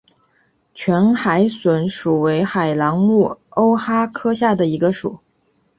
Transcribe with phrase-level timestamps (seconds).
[0.73, 5.19] 全海笋属为海螂目鸥蛤科下的一个属。